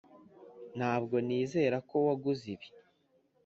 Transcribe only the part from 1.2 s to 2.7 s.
nizera ko waguze ibi.